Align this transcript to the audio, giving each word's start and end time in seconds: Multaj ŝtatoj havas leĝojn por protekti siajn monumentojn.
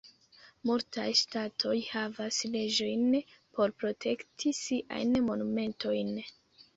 Multaj 0.67 1.03
ŝtatoj 1.17 1.75
havas 1.89 2.39
leĝojn 2.55 3.03
por 3.57 3.73
protekti 3.83 4.55
siajn 4.61 5.13
monumentojn. 5.29 6.11